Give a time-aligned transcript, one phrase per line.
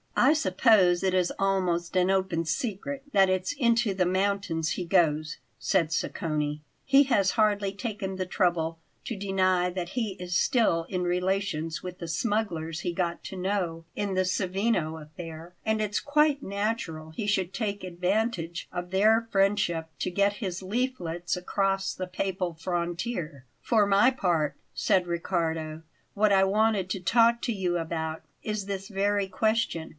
[0.15, 5.37] "I suppose it is almost an open secret that it's into the mountains he goes,"
[5.57, 6.61] said Sacconi.
[6.85, 11.99] "He has hardly taken the trouble to deny that he is still in relations with
[11.99, 17.27] the smugglers he got to know in the Savigno affair, and it's quite natural he
[17.27, 23.85] should take advantage of their friendship to get his leaflets across the Papal frontier." "For
[23.85, 25.83] my part," said Riccardo;
[26.15, 29.89] "what I wanted to talk to you about is this very question.